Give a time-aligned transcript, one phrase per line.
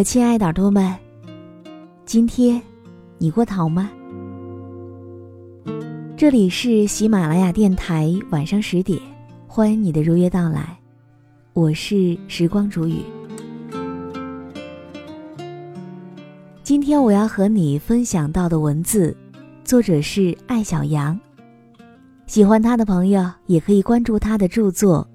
[0.00, 0.96] 我亲爱的耳朵们，
[2.06, 2.58] 今天
[3.18, 3.90] 你过得好吗？
[6.16, 8.98] 这里是喜马拉雅电台，晚上十点，
[9.46, 10.74] 欢迎你的如约到来。
[11.52, 13.02] 我是时光煮雨。
[16.62, 19.14] 今天我要和你分享到的文字，
[19.64, 21.20] 作者是艾小羊。
[22.26, 25.06] 喜欢他的朋友也可以关注他的著作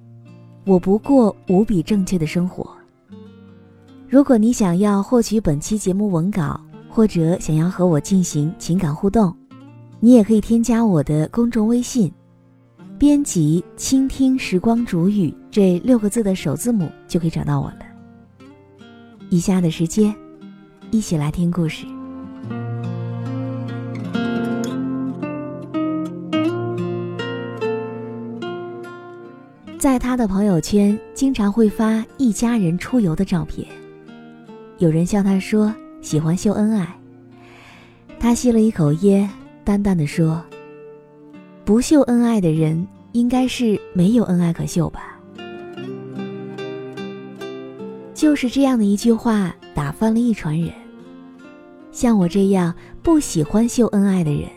[0.70, 2.62] 《我不过无比正确的生活》。
[4.08, 9.36] 如果你想要获取本期节目文稿，或者想要和我进行情感互动，
[9.98, 12.12] 你也可以添加我的公众微信，
[12.96, 17.78] 编辑“倾听时光煮雨”这六个字的首字母，就可以找到我了。
[19.28, 20.14] 以下的时间，
[20.92, 21.84] 一起来听故事。
[29.80, 33.66] 在他的朋友圈，经常会发一家人出游的照片。
[34.78, 36.86] 有人笑他说喜欢秀恩爱，
[38.20, 39.28] 他吸了一口烟，
[39.64, 40.44] 淡淡的说
[41.64, 45.18] ：“不秀恩爱的人，应该是没有恩爱可秀吧。”
[48.12, 50.70] 就是这样的一句话，打翻了一船人。
[51.90, 54.50] 像我这样不喜欢秀恩爱的人，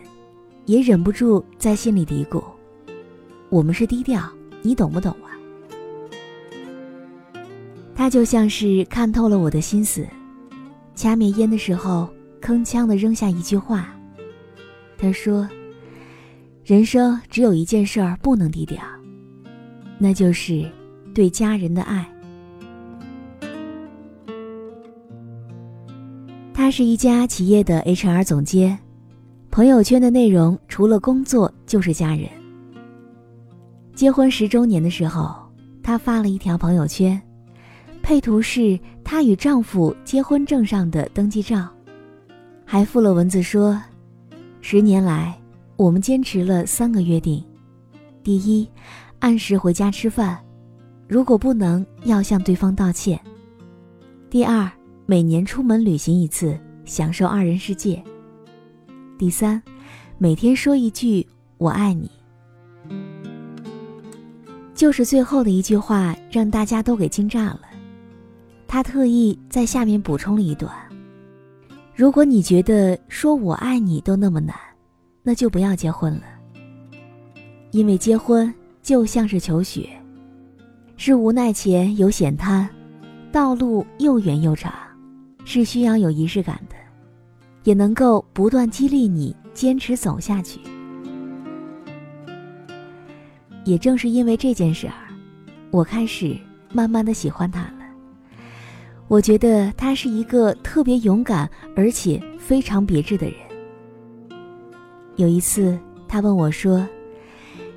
[0.66, 2.44] 也忍不住在心里嘀咕
[3.48, 4.22] ：“我们是低调，
[4.62, 5.29] 你懂不懂啊？”
[8.00, 10.08] 他就像是看透了我的心思，
[10.96, 12.10] 掐灭烟的时候，
[12.42, 13.94] 铿锵的扔下一句话。
[14.98, 15.46] 他说
[16.64, 18.82] ：“人生只有一件事儿不能低调，
[19.98, 20.66] 那就是
[21.14, 22.10] 对家人的爱。”
[26.54, 28.80] 他是一家企业的 HR 总监，
[29.52, 32.30] 朋友圈的内容除了工作就是家人。
[33.94, 35.36] 结婚十周年的时候，
[35.84, 37.22] 他发了一条朋友圈。
[38.10, 41.70] 配图是她与丈夫结婚证上的登记照，
[42.66, 43.80] 还附了文字说
[44.62, 45.40] ：“十年来，
[45.76, 47.46] 我们坚持了三个约定：
[48.24, 48.68] 第一，
[49.20, 50.36] 按时回家吃饭；
[51.08, 53.16] 如果不能，要向对方道歉；
[54.28, 54.68] 第二，
[55.06, 58.02] 每年出门旅行一次，享受二人世界；
[59.20, 59.62] 第三，
[60.18, 61.24] 每天说一句
[61.60, 62.10] ‘我爱你’。”
[64.74, 67.69] 就是最后的一句话，让大家都给惊炸了。
[68.72, 70.72] 他特意在下面补充了一段
[71.96, 74.56] ：“如果你觉得说我爱你都那么难，
[75.24, 76.22] 那就不要结婚了。
[77.72, 78.54] 因为结婚
[78.84, 79.90] 就像是求学，
[80.98, 82.70] 是无奈前有险滩，
[83.32, 84.72] 道路又远又长，
[85.46, 86.76] 是需要有仪式感的，
[87.64, 90.60] 也能够不断激励你坚持走下去。
[93.66, 94.94] 也正是因为这件事儿，
[95.72, 96.38] 我开始
[96.72, 97.68] 慢慢的喜欢他。”
[99.10, 103.36] 我觉得他是一个特别勇敢而且非常别致的人。
[105.16, 105.78] 有一次，
[106.08, 106.88] 他问我说：“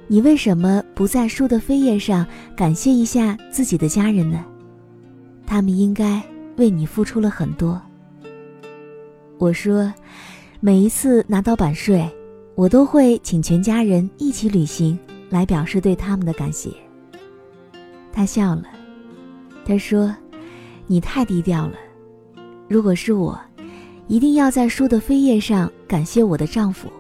[0.06, 4.44] 你为什么不在书的扉页上感谢一下自己的家人呢？
[5.46, 6.22] 他们应该
[6.58, 7.80] 为你付出了很多。”
[9.38, 9.92] 我说
[10.60, 12.06] ：“每一次拿到版税，
[12.54, 14.98] 我都会请全家人一起旅行，
[15.30, 16.70] 来表示对他们的感谢。”
[18.12, 18.64] 他笑了，
[19.64, 20.14] 他说。
[20.87, 21.75] 你太低调了。
[22.69, 23.38] 如果是我，
[24.08, 26.90] 一定要在书的扉页上感谢我的丈夫。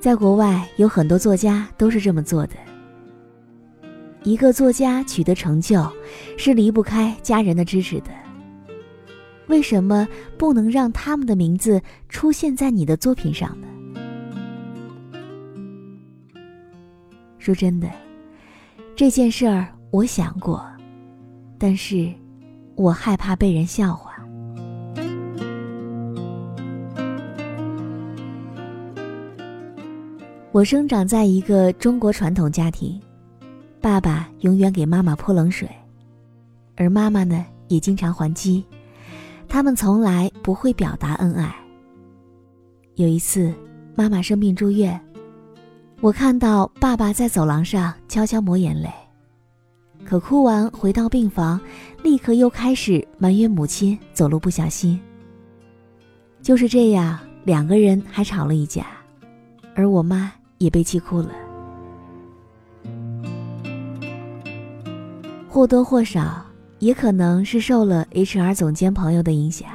[0.00, 2.54] 在国外有很多作家都是这么做的。
[4.22, 5.90] 一个作家取得成就，
[6.36, 8.10] 是离不开家人的支持的。
[9.48, 10.08] 为什么
[10.38, 13.68] 不能让他们的名字出现在你的作品上呢？
[17.38, 17.90] 说真的，
[18.96, 20.64] 这件事儿我想过，
[21.58, 22.10] 但是，
[22.76, 24.12] 我害怕被人笑话。
[30.52, 33.00] 我生长在一个中国传统家庭，
[33.80, 35.68] 爸爸永远给妈妈泼冷水，
[36.76, 38.64] 而妈妈呢也经常还击。
[39.48, 41.54] 他们从来不会表达恩爱。
[42.94, 43.52] 有一次，
[43.96, 45.00] 妈妈生病住院，
[46.00, 48.88] 我看到爸爸在走廊上悄悄抹眼泪，
[50.04, 51.60] 可哭完回到病房，
[52.02, 55.00] 立刻又开始埋怨母亲走路不小心。
[56.42, 58.86] 就是这样，两个人还吵了一架，
[59.74, 60.32] 而我妈。
[60.58, 61.30] 也被气哭了，
[65.48, 66.42] 或多或少
[66.78, 69.68] 也可能是受了 HR 总监朋友的影响。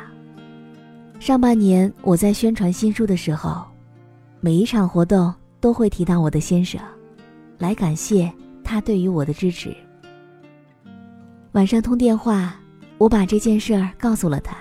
[1.20, 3.64] 上半年我在宣传新书的时候，
[4.40, 6.82] 每一场活动都会提到我的先生，
[7.60, 8.32] 来感谢
[8.64, 9.76] 他对于我的支持。
[11.54, 12.56] 晚上通电话，
[13.00, 14.56] 我把这件事儿告诉了他，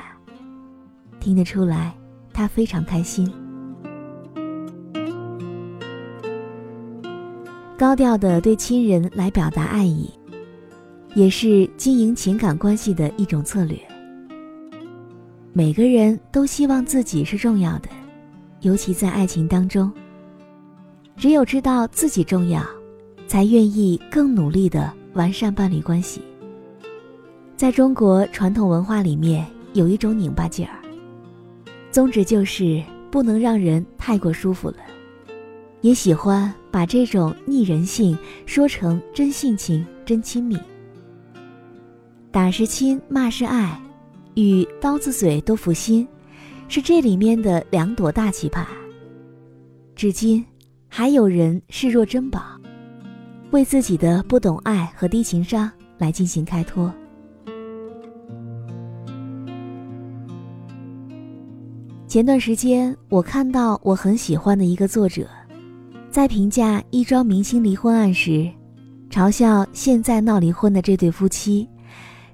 [1.20, 1.94] 听得出来
[2.32, 3.30] 他非常开心。
[7.76, 10.10] 高调的对亲人来表达爱意，
[11.14, 13.78] 也是经营情感关系的一种策略。
[15.52, 17.88] 每个人都希望自己是重要的，
[18.62, 19.92] 尤其在爱情当中。
[21.16, 22.64] 只有知道自己重要，
[23.26, 26.22] 才愿意更努力的完善伴侣关系。
[27.58, 30.78] 在中国传统文化里面，有一种拧巴劲儿，
[31.90, 34.76] 宗旨就是不能让人太过舒服了。
[35.80, 38.16] 也喜欢把这种逆人性
[38.46, 40.56] 说成真性情、真亲密。
[42.30, 43.76] 打是亲，骂是爱，
[44.36, 46.06] 与刀子嘴豆腐心，
[46.68, 48.64] 是这里面的两朵大奇葩。
[49.96, 50.46] 至今，
[50.86, 52.40] 还有人视若珍宝，
[53.50, 55.68] 为自己的不懂爱和低情商
[55.98, 56.94] 来进行开脱。
[62.08, 65.28] 前段时间，我看到我很喜欢的一个作者。
[66.10, 68.50] 在评价一桩明星离婚案时，
[69.10, 71.68] 嘲笑现在闹离婚的这对夫妻，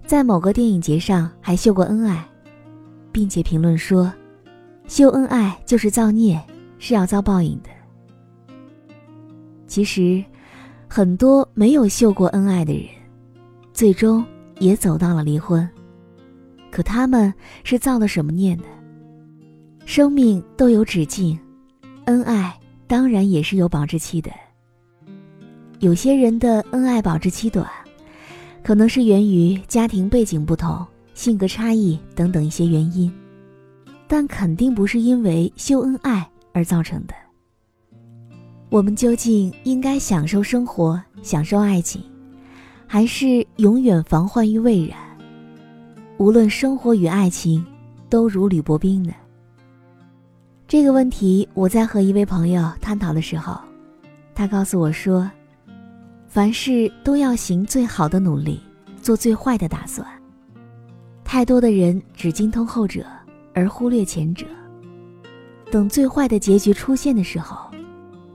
[0.06, 2.24] 在某个电影节上还秀过恩爱，
[3.10, 4.12] 并且评论说，
[4.86, 6.40] 秀恩爱就是造孽，
[6.78, 7.68] 是要遭报应的。
[9.66, 10.24] 其实，
[10.86, 12.84] 很多没有秀过恩爱的人，
[13.72, 14.24] 最终
[14.60, 15.68] 也走到了离婚。
[16.70, 17.34] 可他们
[17.64, 18.62] 是造了什么孽呢？
[19.84, 21.38] 生命都有止境，
[22.06, 22.54] 恩爱。
[22.86, 24.30] 当然也是有保质期的。
[25.80, 27.66] 有些人的恩爱保质期短，
[28.62, 33.10] 可能是源于家庭背景不同、性格差异等等一些原因，
[34.06, 37.14] 但肯定不是因为秀恩爱而造成的。
[38.68, 42.02] 我们究竟应该享受生活、享受爱情，
[42.86, 44.98] 还是永远防患于未然？
[46.18, 47.64] 无论生活与爱情
[48.10, 49.14] 都如履薄冰呢？
[50.66, 53.60] 这个问题，我在和一位朋友探讨的时候，
[54.34, 55.30] 他告诉我说
[56.26, 58.58] ：“凡事都要行最好的努力，
[59.02, 60.06] 做最坏的打算。
[61.22, 63.04] 太多的人只精通后者，
[63.52, 64.46] 而忽略前者。
[65.70, 67.70] 等最坏的结局出现的时候，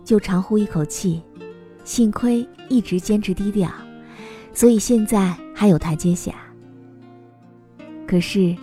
[0.06, 1.24] 就长呼一口气，
[1.84, 3.72] 幸亏一直坚持低调，
[4.53, 6.36] 所以现在还有台阶下。
[8.08, 8.56] 可是。”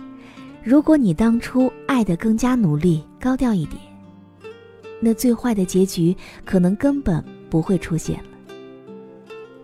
[0.67, 3.81] 如果你当初爱的更加努力、高调一点，
[4.99, 8.53] 那最坏的结局可能根本不会出现了。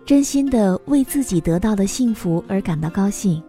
[0.06, 3.42] 真心的为自己得到的幸福而感到高兴，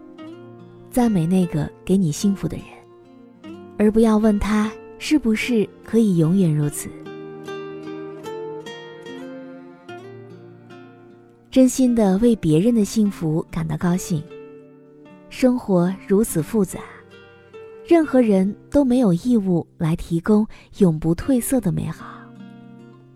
[0.90, 6.90] 赞美那个给你幸福的人，而不要问他是不是可以永远如此。
[11.50, 14.22] 真心的为别人的幸福感到高兴，
[15.30, 16.80] 生活如此复杂。
[17.88, 20.44] 任何人都没有义务来提供
[20.78, 22.04] 永不褪色的美好，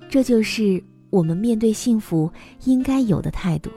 [0.09, 2.31] 这就是我们面对幸福
[2.65, 3.69] 应该有的态度。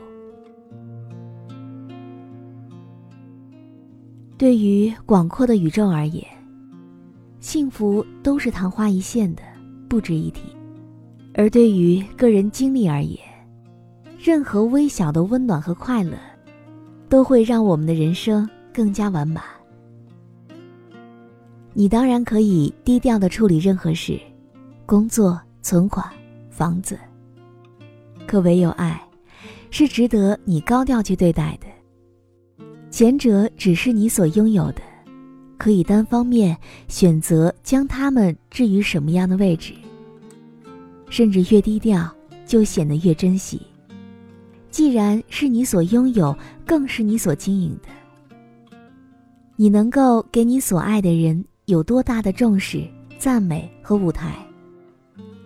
[4.37, 6.23] 对于广阔的宇宙而言，
[7.39, 9.41] 幸福都是昙花一现的，
[9.89, 10.41] 不值一提；
[11.33, 13.19] 而对于个人经历而言，
[14.19, 16.17] 任何微小的温暖和快乐，
[17.09, 19.43] 都会让我们的人生更加完满。
[21.75, 24.19] 你当然可以低调的处理任何事，
[24.85, 26.05] 工作、存款、
[26.49, 26.97] 房子。
[28.27, 29.01] 可唯有爱，
[29.71, 31.67] 是值得你高调去对待的。
[32.91, 34.81] 前者只是你所拥有的，
[35.57, 36.55] 可以单方面
[36.87, 39.73] 选择将他们置于什么样的位置，
[41.09, 42.07] 甚至越低调
[42.45, 43.59] 就显得越珍惜。
[44.69, 46.35] 既然是你所拥有，
[46.67, 47.89] 更是你所经营的。
[49.55, 52.87] 你能够给你所爱的人有多大的重视、
[53.17, 54.35] 赞美和舞台，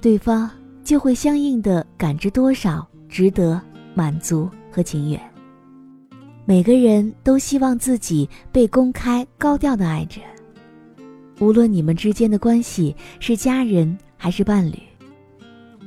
[0.02, 0.52] 对方
[0.84, 3.62] 就会相应的感知多少值得、
[3.94, 5.18] 满足和情愿。
[6.44, 10.20] 每个人都希望自己被公开、高调的爱着，
[11.40, 14.78] 无论你们之间的关系是家人还是伴侣。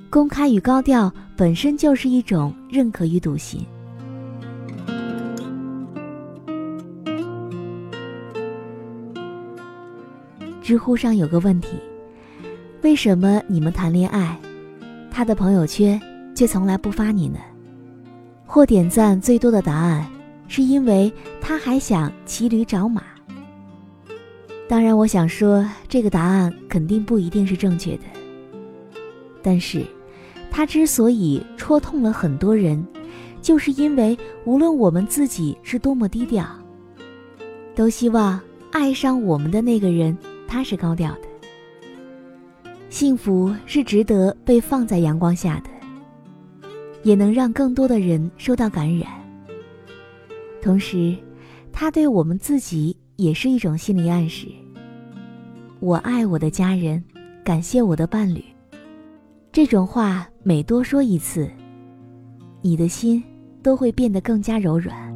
[0.08, 3.60] 公开与高调本身就是一种认可与笃信。
[10.70, 11.70] 知乎上有个问题：
[12.82, 14.38] 为什么你们谈恋爱，
[15.10, 16.00] 他的朋友圈
[16.32, 17.40] 却从来不发你呢？
[18.46, 20.06] 获点赞最多的答案，
[20.46, 23.02] 是因为他还想骑驴找马。
[24.68, 28.04] 当然，我想说这个答案肯定不一定是正确的。
[29.42, 29.84] 但是，
[30.52, 32.86] 他之所以戳痛了很多人，
[33.42, 36.46] 就是因为无论我们自己是多么低调，
[37.74, 40.16] 都希望爱上我们的那个人。
[40.50, 41.28] 他是高调的，
[42.88, 46.68] 幸福是值得被放在阳光下的，
[47.04, 49.08] 也能让更多的人受到感染。
[50.60, 51.16] 同时，
[51.70, 54.48] 他对我们自己也是一种心理暗示：
[55.78, 57.00] 我爱我的家人，
[57.44, 58.44] 感谢我的伴侣。
[59.52, 61.48] 这种话每多说一次，
[62.60, 63.22] 你的心
[63.62, 65.09] 都会变得更加柔软。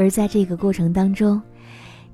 [0.00, 1.38] 而在这个过程当中，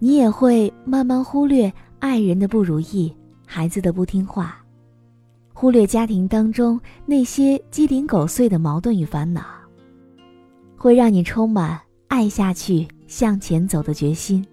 [0.01, 3.15] 你也会慢慢忽略爱人的不如意、
[3.47, 4.61] 孩子的不听话，
[5.55, 9.45] 忽略家庭当中那些鸡零狗碎的矛盾与烦恼，
[10.77, 14.45] 会让你充满爱下去、向前走的决心。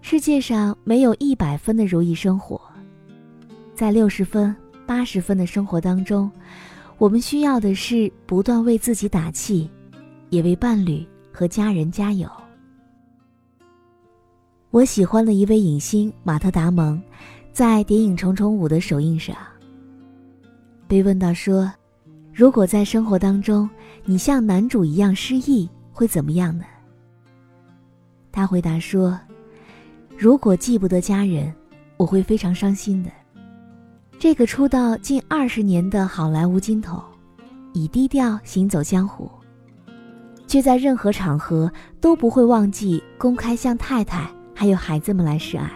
[0.00, 2.60] 世界上没有一百分的如意生活，
[3.72, 4.52] 在六十分、
[4.84, 6.28] 八十分的生活当中，
[6.98, 9.70] 我们需要的是不断为自己打气，
[10.30, 11.06] 也为伴侣。
[11.34, 12.30] 和家人加油。
[14.70, 17.02] 我喜欢的一位影星马特·达蒙，
[17.52, 19.36] 在谍影《重重五》的首映上，
[20.86, 21.72] 被问到说
[22.32, 23.68] ：“如果在生活当中
[24.04, 26.64] 你像男主一样失忆，会怎么样呢？”
[28.30, 29.18] 他回答说
[30.16, 31.52] ：“如果记不得家人，
[31.96, 33.10] 我会非常伤心的。”
[34.20, 37.02] 这个出道近二十年的好莱坞金童，
[37.72, 39.28] 以低调行走江湖。
[40.54, 41.68] 却在任何场合
[42.00, 45.68] 都不会忘记公开向太太还有孩子们来示爱。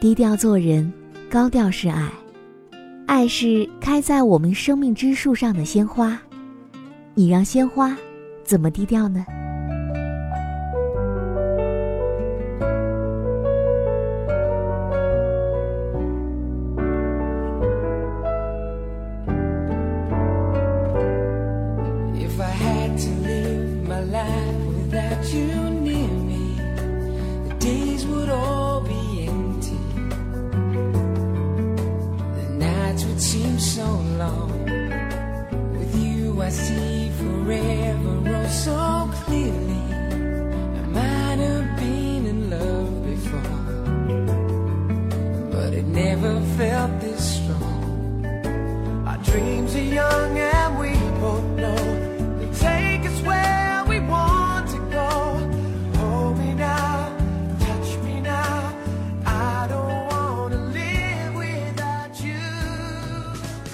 [0.00, 0.92] 低调做人，
[1.30, 2.10] 高调示爱，
[3.06, 6.20] 爱是开在我们生命之树上的鲜花，
[7.14, 7.96] 你让鲜花
[8.42, 9.24] 怎么低调呢？
[25.34, 25.75] you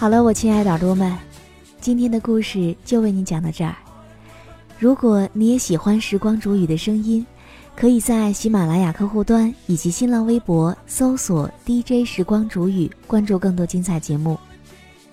[0.03, 1.17] 好了，我亲爱的耳朵们，
[1.81, 3.73] 今天的故事就为你讲到这儿。
[4.77, 7.25] 如果你也喜欢时光煮雨的声音，
[7.77, 14.37] 可以在喜马拉雅客户端以及新浪微博搜索 DJ 时光煮雨，关注更多精彩节目。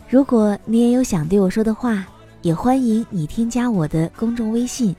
[0.09, 2.03] 如果你也有想对我说的话，
[2.41, 4.95] 也欢迎你添加我的公众微信，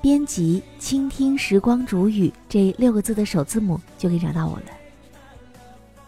[0.00, 4.72] 编辑“倾听时光煮雨”这六个字的首字母就可以找到我了。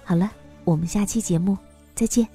[0.02, 0.33] 好了，
[0.64, 1.59] 我们下期节目
[1.95, 2.26] 再见。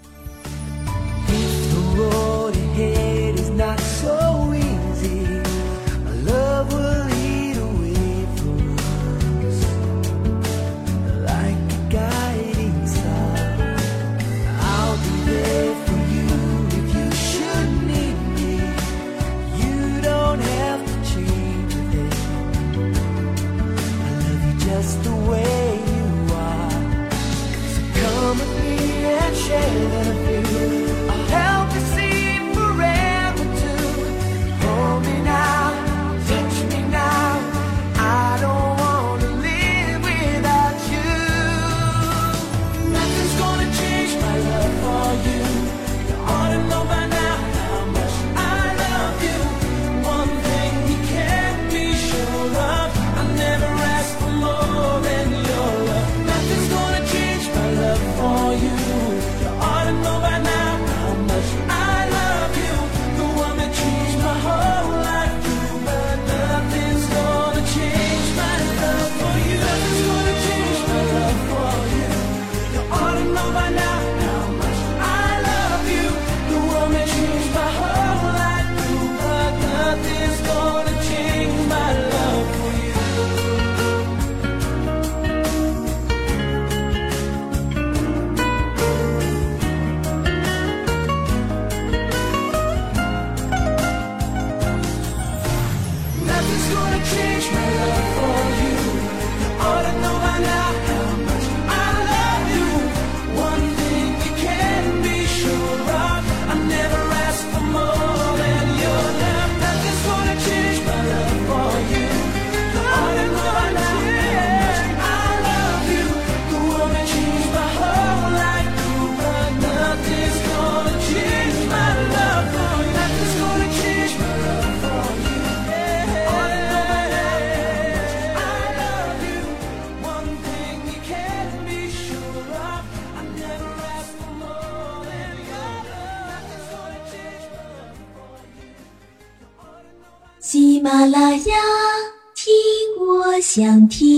[143.57, 144.16] 想听。